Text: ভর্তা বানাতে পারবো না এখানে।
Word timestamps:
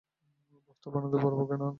ভর্তা 0.65 0.87
বানাতে 0.93 1.17
পারবো 1.17 1.41
না 1.41 1.45
এখানে। 1.47 1.67